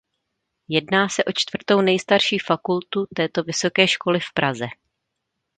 [0.67, 4.65] Jedná se o čtvrtou nejstarší fakultu této vysoké školy v Praze.